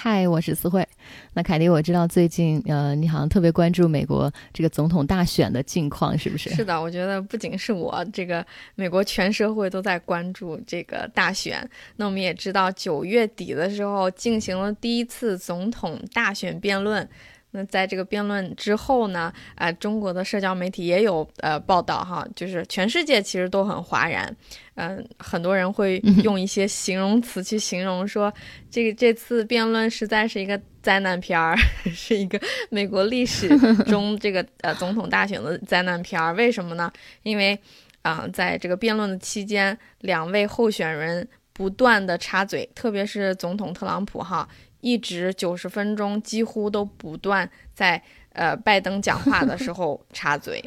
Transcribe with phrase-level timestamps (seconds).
[0.00, 0.86] 嗨，我是思慧。
[1.34, 6.50] 那凯迪，我知道最近呃，你好像特别关注美国这个总统大选的近况，是不是？
[6.50, 8.46] 是的，我觉得不仅是我，这个
[8.76, 11.68] 美国全社会都在关注这个大选。
[11.96, 17.06] 那我们也知道，九月底的时候进行了第一次总统大选辩论。
[17.50, 24.36] 那在这个辩论之后呢，啊，中国的社交媒体也有呃报道哈，就是全世界其实都很哗然，
[24.74, 28.32] 嗯，很多人会用一些形容词去形容说，
[28.70, 31.56] 这个这次辩论实在是一个灾难片儿，
[31.90, 33.48] 是一个美国历史
[33.88, 36.34] 中这个呃总统大选的灾难片儿。
[36.34, 36.92] 为什么呢？
[37.22, 37.58] 因为
[38.02, 44.46] 啊，在这个辩论的期间，两位候选人不断的插嘴，特别是总统特朗普哈。
[44.80, 50.62] 一直九十分钟，几乎都不断在呃拜登讲话的时候 插嘴，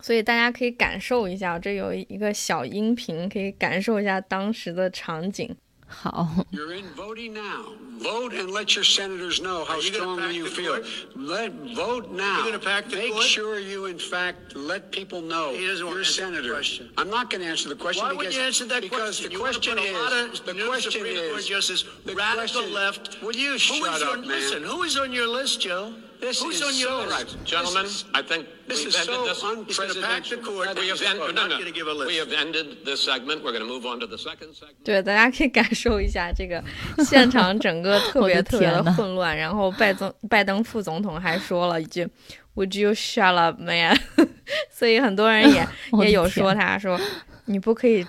[0.00, 5.56] 所以大家可以感受一下，这有一个小音频，可以感受一下当时的场景。
[5.90, 6.46] 好。
[8.00, 10.80] Vote and let your senators know how strongly you feel.
[11.14, 12.46] Let vote now.
[12.46, 13.24] You're pack the Make court?
[13.24, 16.62] sure you, in fact, let people know he doesn't your senator.
[16.96, 18.06] I'm not going to answer the question.
[18.06, 19.32] Why would you answer that because question?
[19.32, 23.22] the question is the question is Justice, the radical question, left.
[23.22, 24.28] Will you shut up, man?
[24.28, 25.92] Listen, who is on your list, Joe?
[26.20, 27.36] This Who's is on your so, list?
[27.36, 27.44] Right.
[27.44, 29.42] Gentlemen, is, I think this is so this.
[29.42, 30.46] unprecedented.
[30.46, 32.06] We have, ended, no, no.
[32.06, 33.42] we have ended this segment.
[33.42, 34.84] We're going to move on to the second segment.
[34.84, 36.62] 对，大家可以感受一下这个
[37.04, 39.34] 现场整个特别特别的混乱。
[39.36, 42.06] 然后拜登拜登副总统还说了一句
[42.54, 43.98] “Would you shut up, man？”
[44.70, 45.66] 所以很多人也
[46.04, 47.00] 也有说他说
[47.46, 48.06] 你不可以。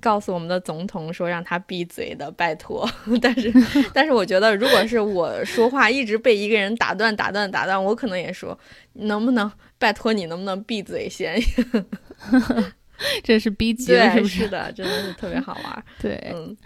[0.00, 2.88] 告诉我们的总统说让他闭嘴的，拜托。
[3.20, 3.52] 但是，
[3.92, 8.58] 但是我觉得，如果是我说话一直被一个人打断、打断、打断，我可能也说，
[8.94, 11.40] 能不能拜托你，能不能闭嘴先？
[13.22, 14.72] 这是逼急了，是不是的？
[14.72, 15.84] 真的是特别好玩。
[16.00, 16.56] 对，嗯。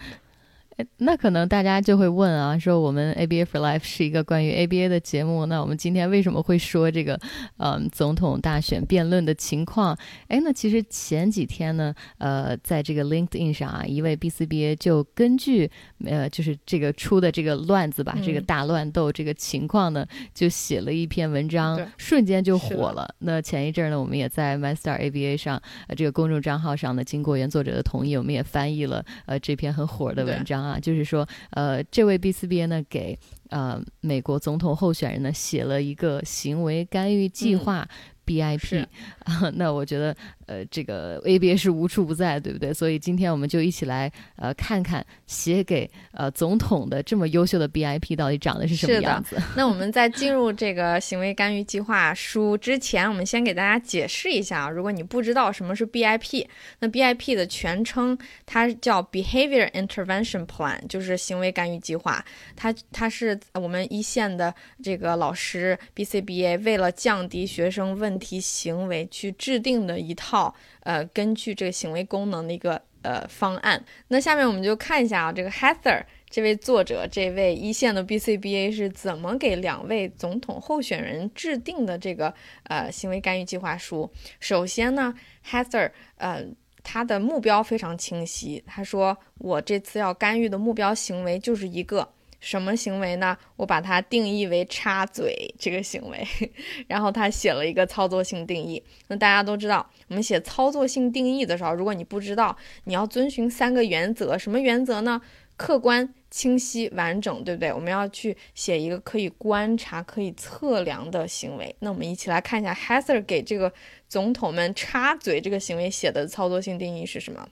[0.97, 7.19] 那可能大家就会问啊，说我们 ABA for Life 是一个关于 ABA 的节目，那我们今天为什么会说这个，
[7.57, 9.95] 嗯，总统大选辩论的情况？
[10.29, 15.69] 哎，那其实前几天呢，呃，在这个 LinkedIn 上啊，一位 BCBA 就根据，
[16.05, 23.07] 呃，就是这个出的这个乱子吧，这个大乱斗这个情况呢，就写了一篇文章，瞬间就火了。
[23.19, 30.62] 那前一阵呢，我们也在 MyStar ABA 上，呃，这个公众账号上呢，经过原作者的同意，我们也翻译了，呃，这篇很火的文章。
[30.63, 33.17] 啊，就是说，呃，这位 B 四 B 呢，给
[33.49, 37.87] 呃美国总统候选人呢写了一个行为干预计划。
[38.25, 38.87] BIP
[39.25, 40.15] 啊，那我觉得
[40.47, 42.73] 呃，这个 ABA 是无处不在，对不对？
[42.73, 49.35] 所以今天我们就一起来呃看看写给呃总统的这么优秀的 BIP 到底长得是什么样子。
[49.57, 54.69] 那我们在进入这个行为干预计划书之前，我们先给大家解释一下啊。
[54.69, 56.45] 如果你不知道什么是 BIP，
[56.79, 62.23] 那 BIP 的全称它叫 Behavior Intervention Plan，就是行为干预计划。
[62.55, 68.13] 它它是我们一线的这个老师 BCBA 为了降低学生问。
[68.13, 70.32] 问题行为去制定的一套，
[70.81, 73.83] 呃，根据这个行为功能的一个呃方案。
[74.07, 82.33] 那下面我们就看一下啊，这个 Heather 这位作者，这位一线的 BCBA 是怎么给两位总统候选人制定的这个
[82.63, 84.11] 呃行为干预计划书。
[84.39, 85.13] 首先呢
[85.45, 86.45] ，Heather 呃
[86.83, 92.12] 他的目标非常清晰，他说我这次要干预的目标行为就是一个。
[92.43, 93.37] 什么行为呢？
[93.55, 96.27] 我把它定义为插嘴这个行为，
[96.89, 98.83] 然后他写了一个操作性定义。
[99.07, 104.37] 那大家都知道，我们写操作性定义的时候，如果你不知道，你要遵循三个原则。
[104.37, 105.21] 什么原则呢？
[105.55, 107.71] 客观、清晰、完整，对不对？
[107.71, 111.73] 我们要去写一个可以观察、可以测量的行为。
[111.79, 113.71] 那我们一起来看一下，Heather 给这个
[114.09, 117.47] 总统们插嘴这个行为写的操作性定义是什么？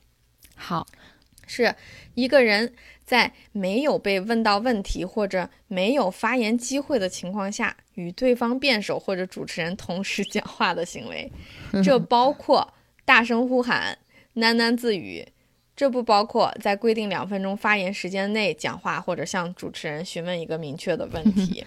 [0.56, 0.86] 好，
[1.48, 1.74] 是
[2.14, 2.74] 一个人。
[3.12, 11.30] 在没有被问到问题或者没有发言机会的情况下，与对方辩手或者主持人同时讲话的行为，
[11.84, 12.74] 这包括
[13.04, 13.98] 大声呼喊、
[14.36, 15.28] 喃喃自语，
[15.76, 21.66] 这不包括在规定两分钟发言时间内讲话或者向主持人询问一个明确的问题。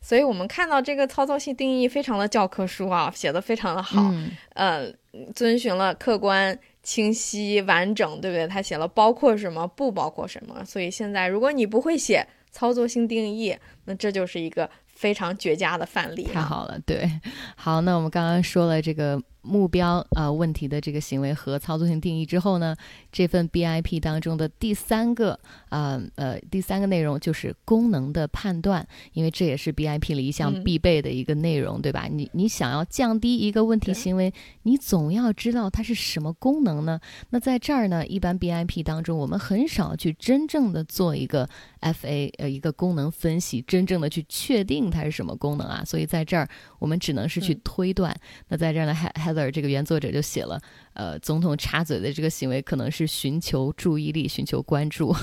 [0.00, 4.14] 所以，我们看到这个操作性定义非常的教科书啊，写的非常的好，
[4.54, 4.88] 呃，
[5.34, 6.56] 遵循了客观。
[6.86, 8.46] 清晰完整，对不对？
[8.46, 10.64] 他写了包括什么，不包括什么。
[10.64, 13.56] 所以现在，如果你不会写操作性定义，
[13.86, 16.28] 那这就是一个非常绝佳的范例。
[16.32, 17.10] 太好了，对，
[17.56, 19.20] 好，那我们刚刚说了这个。
[19.46, 22.74] 目标啊问题的这个行为和操作性定义之后呢，
[23.12, 25.38] 这份 BIP 当中的第三个
[25.68, 32.08] 啊呃第三个内容就是功能的判断，因为这也是 BIP 里一项必备的一个内容，对吧？
[32.10, 34.34] 你你想要降低一个问题行为，
[34.64, 36.98] 你总要知道它是什么功能呢？
[37.30, 41.48] 那在这儿呢，一般 BIP 当中我们很少去真正的做一个
[41.82, 46.48] FA 呃一个功能分析，真正的去确定它是什么功能啊，所以在这儿
[46.80, 48.12] 我们只能是去推断。
[48.48, 49.35] 那在这儿呢，还还。
[49.50, 50.60] 这个原作者就写了，
[50.94, 55.14] 呃，总统插嘴的这个行为可能是寻求注意力、寻求关注。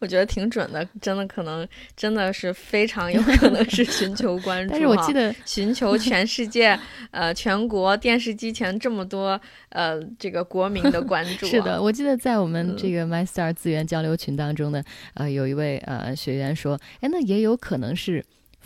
[0.00, 4.72] 我觉得挺准的，真的可能真的是非常有可能是寻求关注。
[4.72, 6.78] 但是我记得寻求全世界
[7.10, 9.38] 呃全国电视机前这么多
[9.68, 11.46] 呃这个国民的关注。
[11.46, 18.24] 是的，我记得在我们这个 MyStar 资源交流群当中呢，呃，有一位呃学员说，哎，那也有可能是。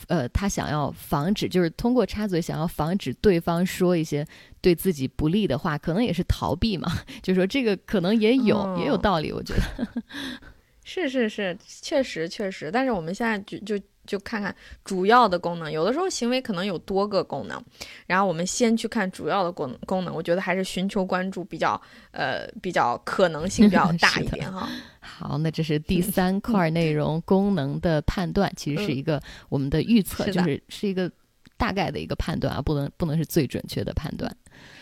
[0.09, 4.27] 呃，他想要防止，就是通过插嘴想要防止对方说一些
[4.61, 6.91] 对自己不利的话，可能也是逃避嘛。
[7.23, 9.87] 就说这个可能也有也有道理，我觉得
[10.93, 12.71] 是是是，确实确实。
[12.71, 13.85] 但是我们现在就就。
[14.07, 14.53] 就看看
[14.83, 17.63] 主要的功能，有的时候行为可能有多个功能，
[18.09, 24.69] 然后我们先去看主要的功功能，我觉得还是寻求关注比较呃比较可能性比较 大一点哈。
[24.99, 31.09] 好，那这是第三块内容，功能的判断其实是一个我们的预测，就是是一个
[31.57, 34.29] 大概的一个判断啊，不能不能是最准确的判断。
[34.29, 34.80] 好，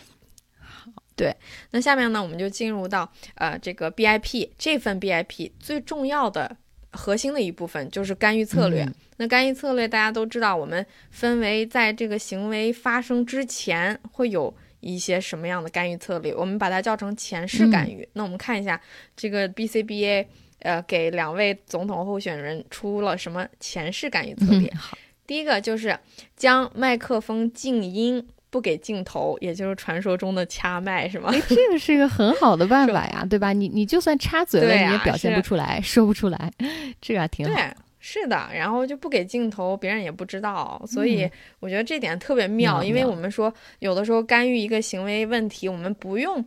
[1.19, 1.35] 对，
[1.71, 6.55] 那下面呢，我们就进入到呃这个 BIP 这份 BIP 最重要的。
[6.91, 8.83] 核心的一部分就是干预策略。
[9.17, 18.09] 那干预策略大家都知道，我们分为在这个行为发生之前会有一些什么样的干预策略，我们把它叫成前世干预。
[18.13, 18.81] 那我们看一下
[19.15, 20.25] 这个 BCBA，
[20.61, 24.67] 呃，给两位总统候选人出了什么前世干预策略？
[24.73, 25.95] 好，第一个就是
[26.35, 28.27] 将麦克风静音。
[28.49, 31.29] 不给镜头，也就是传说中的掐麦，是吗？
[31.33, 33.53] 哎，这个是一个很好的办 法呀，对吧？
[33.53, 36.51] 你你就算插嘴了，你也表现不出来，说不出来，
[37.01, 37.53] 这个还挺好。
[37.53, 37.63] 对，
[37.99, 41.29] 是的，然后就不给镜头，别人也不知道，所以
[41.59, 46.43] 我觉得这点特别妙，因为我们说有的时候干预一个行为问题，我们不用。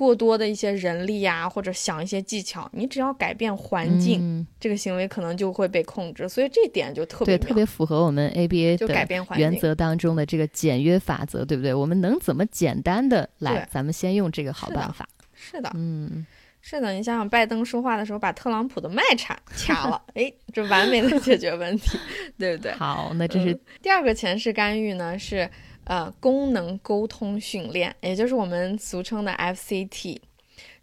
[0.00, 6.26] 过多的一些人力呀，或者想一些技巧，你只要改变环境，这个行为可能就会被控制。
[6.26, 9.06] 所以这点就特别对，特别符合我们 ABA 的
[9.36, 11.74] 原则当中的这个简约法则，对不对？
[11.74, 13.68] 我们能怎么简单的来？
[13.70, 15.06] 咱们先用这个好办法。
[15.34, 16.24] 是的，嗯，
[16.62, 16.92] 是的。
[16.92, 21.98] 你想想，拜登说话的时候把特朗普的麦插掐了， 哎，这完美的解决问题，
[22.38, 22.72] 对不对？
[22.72, 25.46] 好，那这是第二个前世干预呢，是。
[25.90, 30.20] 呃，功能沟通训练，也就是我们俗称的 FCT，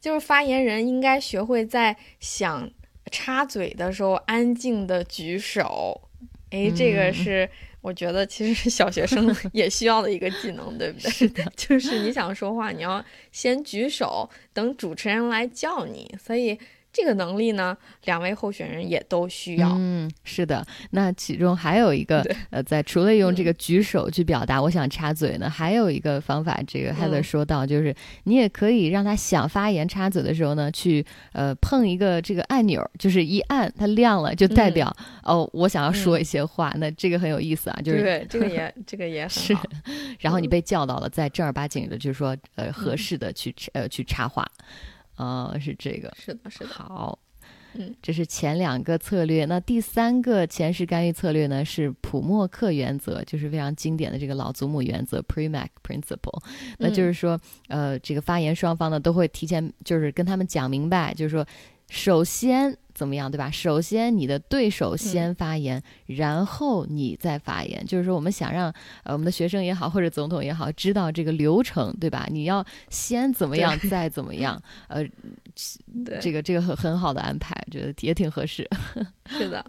[0.01, 2.69] 就是发言人应该学会在想
[3.09, 6.01] 插嘴的时候安静的举手。
[6.49, 7.49] 哎，这个是
[7.79, 11.07] 我觉得其实是小学生也需要的一个技能，对不对？
[11.11, 13.01] 是的，就是你想说话，你要
[13.31, 16.59] 先举手，等主持人来叫你，所以。
[16.97, 19.71] 这个能力呢，两位候选人也都需要。
[19.77, 20.65] 嗯，是的。
[20.89, 34.91] 那其中还有一个，呃，在除了用这个举手去表达我想插嘴呢，还有一个方法，这个 Heather 说到，就是你也可以让他想发言插嘴的时候呢，去呃碰一个这个按钮，就是一按它亮了，就代表
[35.21, 36.73] 哦，我想要说一些话。
[36.77, 39.55] 那这个很有意思啊，就是对这个也 这个也是。
[40.19, 44.43] 然后你被叫到了，在正儿八经的，就是说呃合适的去呃去插话。
[45.17, 46.67] 哦，是这个，是的，是的。
[46.67, 47.19] 好，
[47.73, 49.45] 嗯，这是前两个策略。
[49.45, 51.65] 那第三个前世干预策略呢？
[51.65, 56.41] 是普默克原则，就是非常经典的这个老祖母原则 （Premack Principle）。
[56.77, 61.45] 那就是说，呃，这个发言双方呢都会提前，就是跟他们讲明白，就是说，
[61.89, 62.77] 首先。
[62.97, 63.51] 怎么样，对吧？
[63.51, 67.85] 首先，你的对手先发言，然后你再发言。
[67.85, 72.27] 就是说，我们想让呃我们的学生也好，或者总统也好，知道这个流程，对吧？
[72.31, 74.59] 你要先怎么样，再怎么样。
[74.89, 75.07] 呃，
[76.19, 78.67] 这个这个很很好的安排，觉得也挺合适。
[79.29, 79.63] 是的，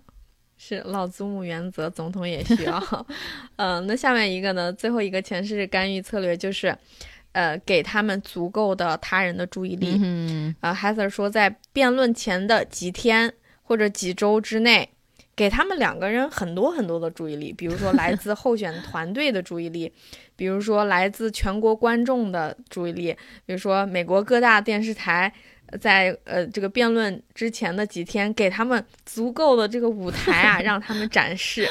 [0.56, 3.06] 是老祖母原则，总统也需要。
[3.56, 4.72] 嗯， 那下面一个呢？
[4.72, 6.74] 最后一个前世干预策略就是。
[7.32, 9.98] 呃，给他们足够的他人的注意力。
[10.02, 13.32] 嗯，呃，Heather 说，在辩论前的几天
[13.62, 14.88] 或者几周之内，
[15.36, 19.92] 给他们两个人很多很多的注意力，比如说来自候选团队的注意力，
[20.34, 23.16] 比如说来自全国观众的注意力，
[23.46, 25.32] 比如说美国各大电视台
[25.80, 31.68] 在呃这个辩论之前的几天，给他们足够的这个舞台啊， 让他们展示。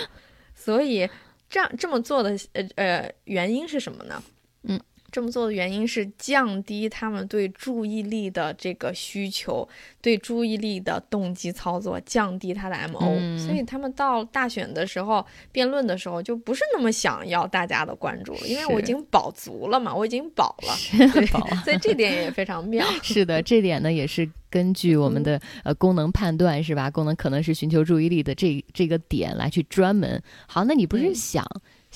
[0.54, 1.10] 所以
[1.50, 4.22] 这样这么做的呃呃原因是什么呢？
[5.08, 5.12] 嗯。
[5.12, 9.68] 这么做的原因是降低他们对注意力的这个需求，
[10.02, 22.86] 对注意力的动机操作，降低他的 M O、嗯所以他们到大选的时候、辩论的时候就不是那么想要大家的关注了，因为我已经饱足了嘛，我已经饱了，对饱了所以这点也非常妙。
[23.02, 26.92] 是的，这点呢也是根据我们的呃功能判断是吧？
[26.92, 31.16] 功能可能是寻求注意力的这这个点来去专门好，那你不是嗯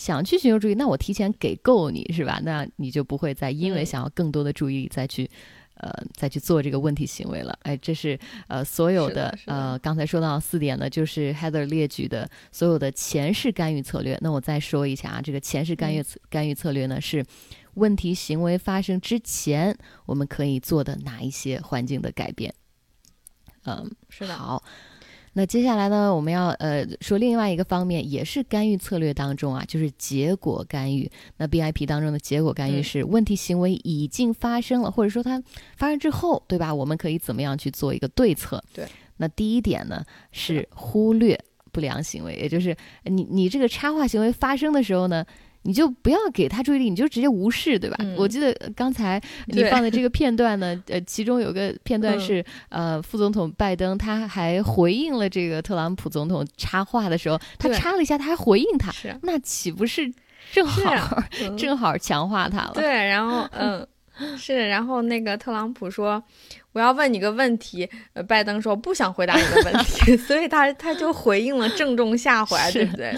[0.01, 2.41] 想、去寻求注意，那我提前给够你是吧？
[2.43, 5.29] 那你就不会再因为嗯想要更多的注意力再去。
[5.75, 14.15] 呃，再去做这个问题行为了，哎，这是呃所有的呃刚才说到四点呢，就是 Heather 列举的所有的前世干预策略。
[14.21, 17.25] 那我再说一下啊，这个前世干预、干预策略呢是
[17.73, 22.53] 问题行为发生之前，我们可以做的哪一些环境的改变？
[23.65, 24.63] 嗯，是的，好。
[25.33, 31.09] 那接下来呢，我们要呃说另外一个方面，也是干预策略当中啊，就是结果干预。
[31.37, 35.41] 那 BIP 当中的结果干预嗯是问题行为已经发生了，或者说它
[35.77, 36.73] 发生之后，对吧？
[36.73, 38.61] 我们可以怎么样去做一个对策？
[38.73, 38.85] 对。
[39.17, 41.39] 那第一点呢是忽略
[41.71, 45.25] 不良行为，也就是你你这个插话行为发生的时候呢。
[45.63, 47.97] 你就不要给他注意力，你就直接无视，对吧？
[47.99, 58.91] 嗯我记得呃刚才你放的这个片段呢， 呃，其中有个片段嗯是、呃，副总统拜登他还回应了这个特朗普总统插话的时候，他插了一下，他还回应他，
[59.21, 60.11] 那岂不是
[60.51, 62.71] 正是好、啊 嗯正好强化他了？
[62.73, 63.87] 对，然后 嗯，
[64.37, 66.23] 是，然后那个特朗普说。
[66.73, 73.13] 我要问你个问题，呃，拜登说不想回答你的问题，所以他他就回应了，正中下怀，对不对？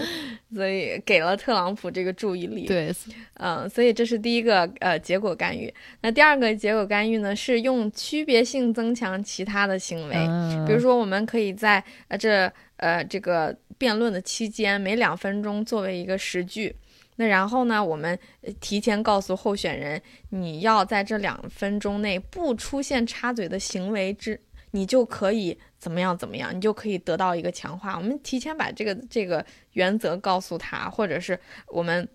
[0.54, 2.66] 所以给了特朗普这个注意力。
[2.66, 2.92] 对，
[3.34, 5.72] 嗯，所以这是第一个呃结果干预。
[6.00, 16.74] 那第二个结果干预呢，是用区别性增强其他的行为，嗯比如说我们可以在呃这呃这个辩论的期间，每两分钟作为一个时句。
[17.16, 24.40] 那然后呢，我们呃提前告诉候选人，你要在这两分钟内不出现插嘴的行为之，
[24.74, 27.96] 你就可以怎么样怎么样，你就可以得到一个强化。
[27.96, 31.38] 我们提前把这个这个原则告诉他，或者是
[31.68, 32.08] 我们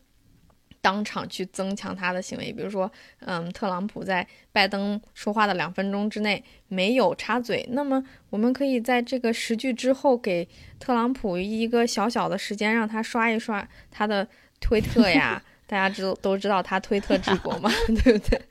[0.82, 2.52] 当场去增强他的行为。
[2.52, 10.46] 比如说，嗯，特朗普在拜登说话的两分钟之内没有插嘴，那么我们可以在这个十句之后给
[10.80, 14.28] 特朗普一个小小的时间，让他刷一刷他的
[14.60, 15.42] 推特呀。
[15.70, 17.70] 大家知都知道他推特治国嘛，
[18.04, 18.42] 对不对？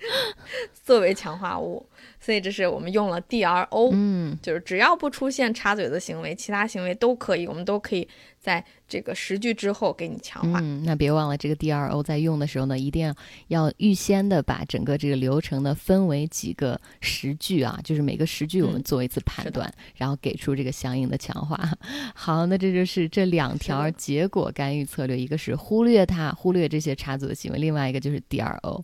[0.72, 1.84] 作为强化物，
[2.20, 10.60] 所以这是我们用了 DRO，、嗯，就是只要不出现插嘴的行为，其他行为都可以，我们都可以在这个十句之后给你强化。
[10.62, 13.14] 嗯，那别忘了这个 DRO 在用的时候呢，一定要
[13.48, 21.58] 要预先的把整个这个流程呢分为几个十句啊，就是每个十句我们嗯做一次判断，然后给出这个相应的强化。
[22.14, 28.82] 好，那这就是这两条结果干预策略，一个是忽略它，忽略这些插嘴的行为，另外一个就是 DRO。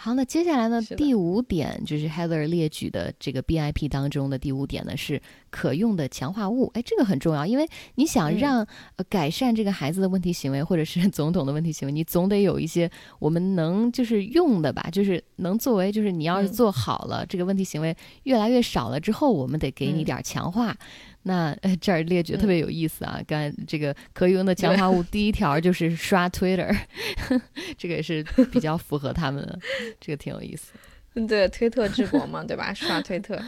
[0.00, 0.80] 好，那接下来呢？
[0.96, 6.70] 第五点就是 Heather 列举的这个 BIP 当中的第五点呢，是可用的强化物。
[6.74, 8.58] 哎，这个很重要，因为你想嗯让、
[8.94, 12.88] 呃改善这个孩子的问题行为，或者是 总统的问题行为，你总得有一些
[13.18, 20.76] 我们能就是用的吧，就是能作为就是你要是嗯做好了、这个问题行为越来越少了之后，我们得给你嗯点儿强化。
[21.22, 23.20] 那呃这儿列举特嗯别有意思啊！
[23.26, 26.74] 刚才这个可用的强化物第一条就是刷 Twitter，
[27.76, 28.22] 这个也是
[28.52, 29.58] 比较符合他们的，
[30.00, 30.72] 这个挺有意思。
[31.14, 32.72] 嗯，对，推特治国嘛，对吧？
[32.72, 33.38] 刷推特。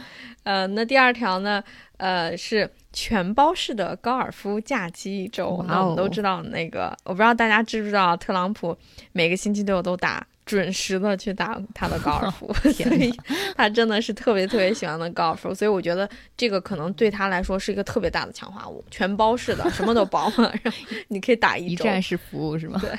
[0.43, 1.63] 呃，那第二条呢？
[1.97, 5.51] 呃，是全包式的高尔夫假期一周。
[5.51, 8.75] 哇那我们哦都知道，那个我不知道大家知不知道，特朗普
[9.11, 10.25] 每个星期六都打。
[10.51, 13.09] 准时的去打他的高尔夫， 所以
[13.55, 20.77] 他真的是特别特别喜欢的高尔夫，所以我觉得这个可能对他来说是一个特别大的强化物，全包式的，什么都包嘛，然后
[21.07, 21.85] 你可以打一周。
[21.85, 22.81] 一站式服务是吗？
[22.81, 22.91] 对，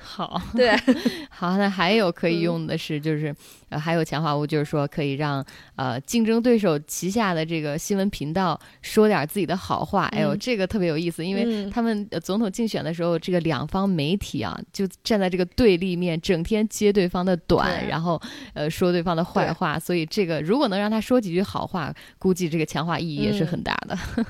[0.00, 0.74] 好，对，
[1.28, 3.34] 好，那还有可以嗯用的是，就是、
[3.68, 10.06] 呃，还有强化物，就是说可以让呃竞争对手旗下的这个新闻频道说点自己的好话。
[10.06, 18.20] 哎呦，嗯这个特别有意思，因为嗯他们、呃总统竞选的时候，这个两方媒体啊，就站在这个对立面，整天接对方的短，然后
[18.54, 19.78] 呃说对方的坏话。
[19.78, 23.98] 所以这个如果能让他说几句好话，估计这个强化意义也是嗯很大的。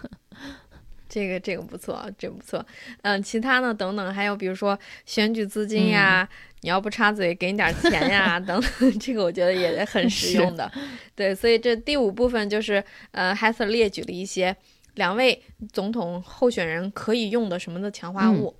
[1.08, 2.64] 这个这个不错，这不错。
[3.02, 3.72] 嗯，其他呢？
[3.72, 6.28] 等等，还有比如说选举资金呀，
[6.60, 10.70] 你要不插嘴，给你点钱呀， 等等，这个我觉得也很 实用的。
[11.14, 12.82] 对，所以这第五部分就是
[13.12, 14.54] 呃 h a s 列举了一些
[14.96, 15.40] 两位
[15.72, 18.54] 总统候选人可以用的什么的强化物。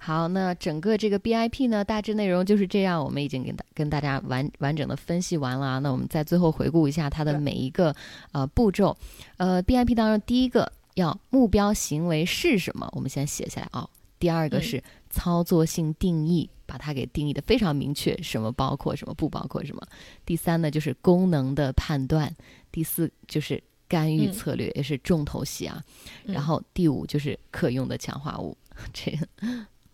[0.00, 5.78] 好，那整个这个 BIP 呢，大致内容就是这样，我们已经跟大跟大家完完整的分析完了啊。
[5.80, 7.94] 那我们再最后回顾一下它的每一个
[8.32, 8.96] 呃步骤。
[9.36, 13.86] 呃，BIP 当中第一个要目标行为是什么，我们先写下来啊、
[14.18, 19.82] 第二个嗯是操作性定义，把它给定义的非常明确，什么包括，什么不包括什么。
[20.24, 22.32] 第三呢，就是功能的判断。
[22.70, 25.82] 第四就是干预策略，也是重头戏啊。
[26.24, 28.56] 然后第五就是可用的强化物，
[28.94, 29.26] 这个。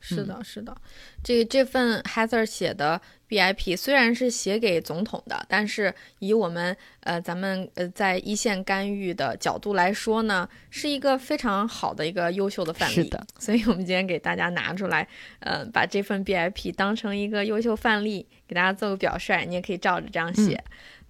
[0.06, 0.76] 是的，是的，
[1.22, 12.94] 这这份 Heather 写的 BIP 虽然是写给总统的，但是以我们呃咱们呃在一线干预的角度来说呢，是一个非常好的一个优秀的范例。
[12.94, 15.08] 是的，所以我们今天给大家拿出来，
[15.38, 19.46] 呃，把这份 BIP 当成一个优秀范例，给大家做个表率。
[19.46, 20.62] 你也可以照着这样写，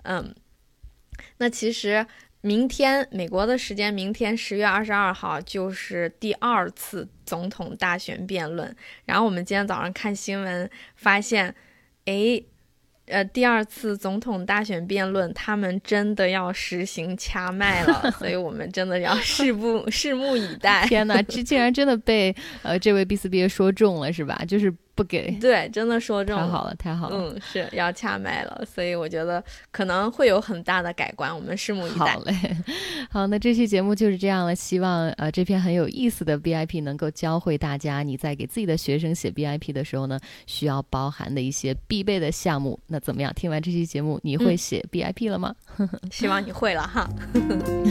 [0.05, 0.33] 嗯。
[1.39, 2.07] 那其实。
[2.45, 8.77] 明天，美国的时间，明天十月二十二号就是第二次总统大选辩论。
[9.07, 11.55] 然后我们今天早上看新闻，发现，
[12.05, 12.39] 哎，
[13.07, 20.87] 呃，第二次总统大选辩论，他们真的要实行掐麦了， 所以我们真的要拭目拭目以待。
[20.87, 24.45] 天哪，这竟然真的被呃这位 B 四 B 说中了，是吧？
[24.47, 24.71] 就是。
[24.95, 32.13] 不给对，真的说中太好了，太好了，嗯，是要掐麦了，所以我觉得可能会有很大的改观，我们拭目以待。
[32.13, 32.57] 好嘞，
[33.11, 42.79] 好，那这期节目就是这样了，希望呃这篇很有意思的 BIP 能够教会大家你在给自己的学生写 BIP 的时候呢，需要包含的一些必备的项目。
[42.87, 43.33] 那怎么样？
[43.35, 45.55] 听完这期节目，你会写 BIP 了吗？
[46.13, 47.09] 希望你会了哈。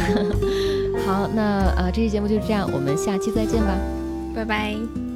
[1.06, 3.78] 好，那呃这期节目就是这样，我们下期再见吧，
[4.34, 5.13] 拜拜。